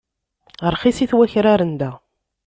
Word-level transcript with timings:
Rxisit 0.73 1.11
wakraren 1.17 1.71
da. 1.81 1.91